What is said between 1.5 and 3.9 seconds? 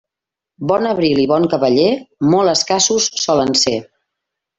cavaller, molt escassos solen ser.